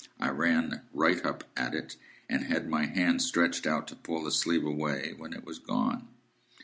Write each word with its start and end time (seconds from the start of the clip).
I 0.19 0.29
ran 0.31 0.81
right 0.93 1.23
up 1.23 1.43
at 1.55 1.75
it, 1.75 1.95
and 2.27 2.45
had 2.45 2.67
my 2.67 2.87
hand 2.87 3.21
stretched 3.21 3.67
out 3.67 3.87
to 3.89 3.95
pull 3.95 4.23
the 4.23 4.31
sleeve 4.31 4.65
away, 4.65 5.13
when 5.15 5.31
it 5.31 5.45
was 5.45 5.59
gone." 5.59 6.07